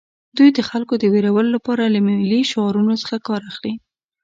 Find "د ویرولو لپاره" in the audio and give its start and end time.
0.97-1.83